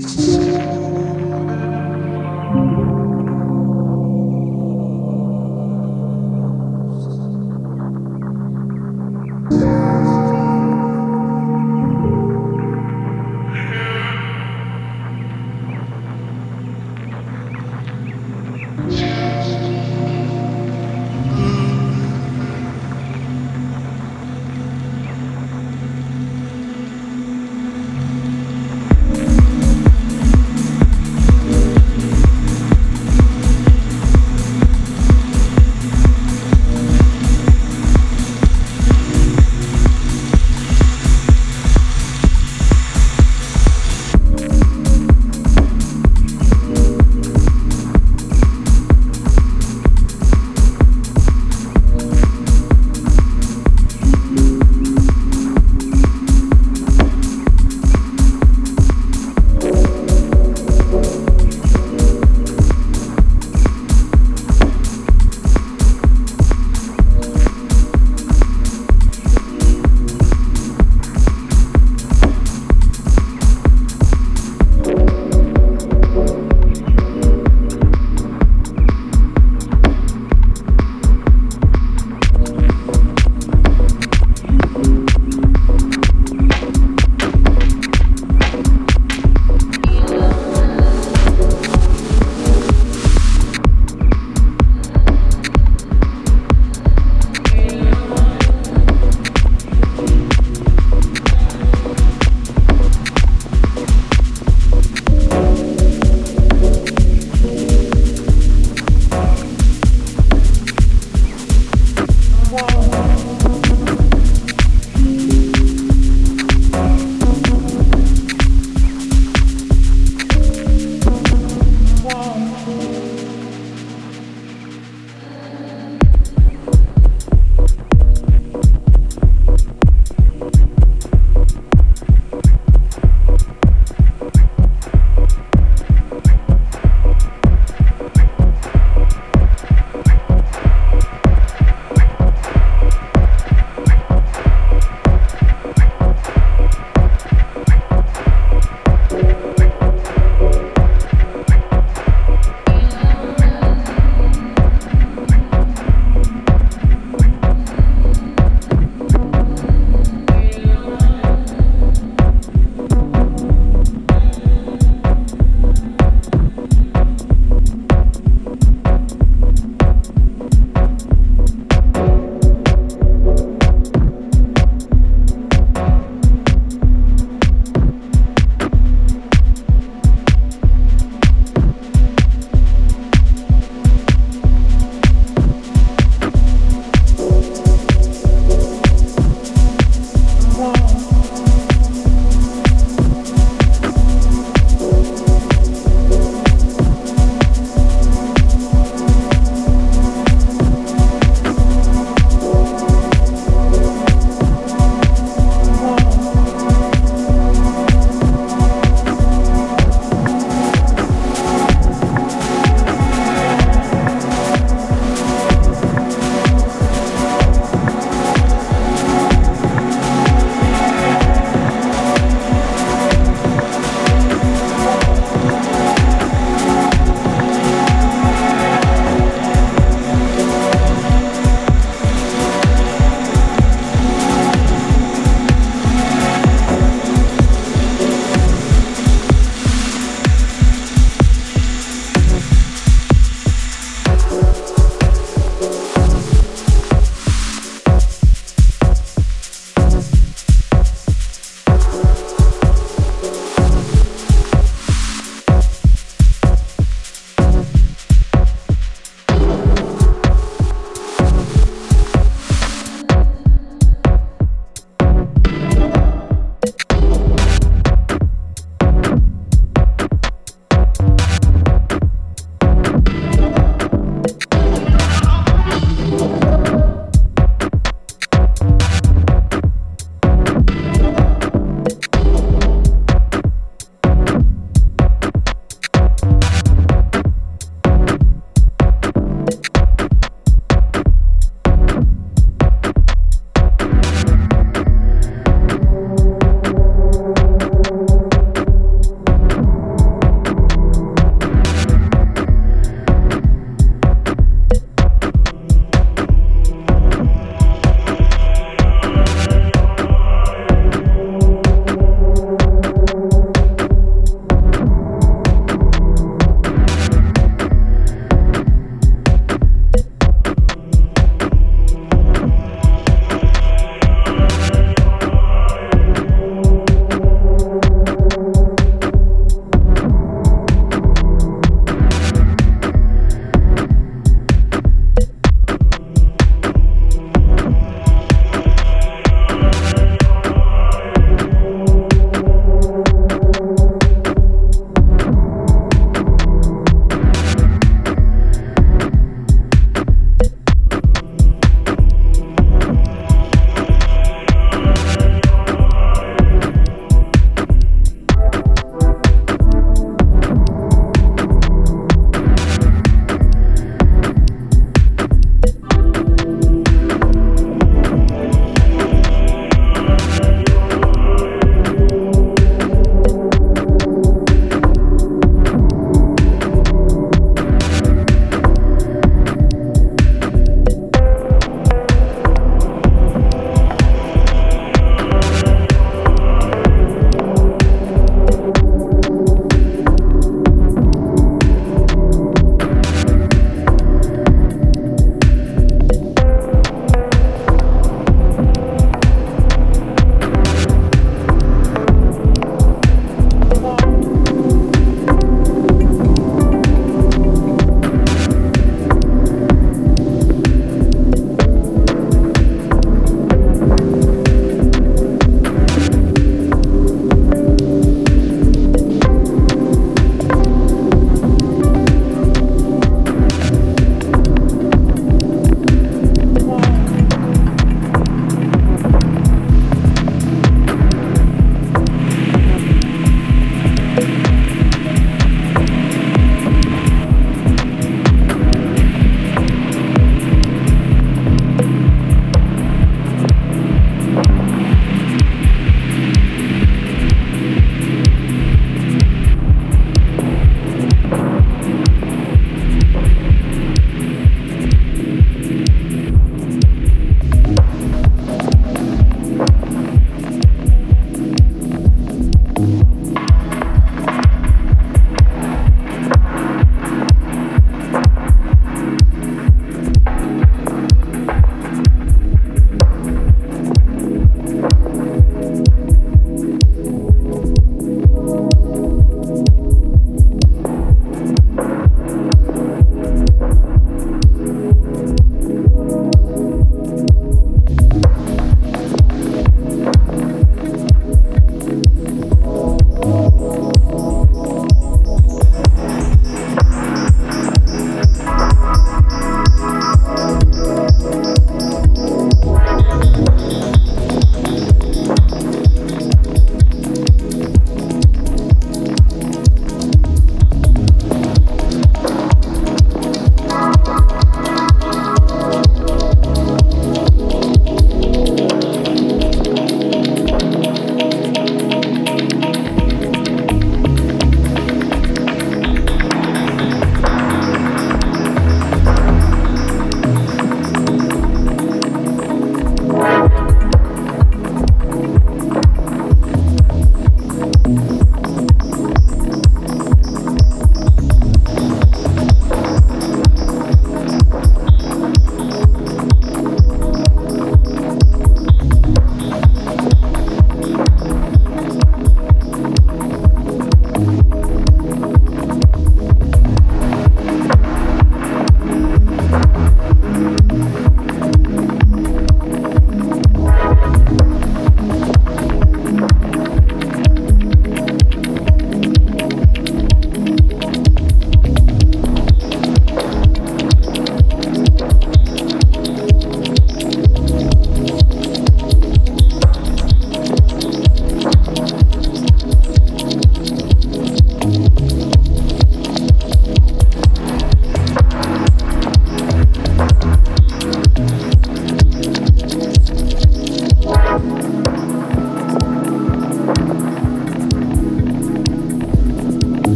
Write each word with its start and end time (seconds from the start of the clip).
Peace. 0.00 0.57